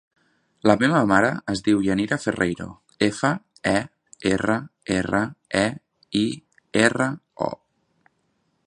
[0.69, 2.67] La meva mare es diu Yanira Ferreiro:
[3.09, 3.31] efa,
[3.73, 3.75] e,
[4.33, 4.57] erra,
[4.97, 5.21] erra,
[5.65, 5.67] e,
[6.25, 6.25] i,
[6.89, 7.13] erra,
[7.53, 7.53] o.